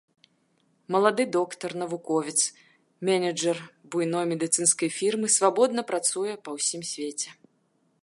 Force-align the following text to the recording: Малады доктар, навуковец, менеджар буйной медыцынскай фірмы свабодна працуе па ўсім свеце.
Малады 0.95 1.23
доктар, 1.35 1.75
навуковец, 1.81 2.39
менеджар 3.11 3.57
буйной 3.97 4.25
медыцынскай 4.35 4.89
фірмы 4.97 5.27
свабодна 5.39 5.81
працуе 5.93 6.33
па 6.49 6.61
ўсім 6.61 6.81
свеце. 6.95 7.29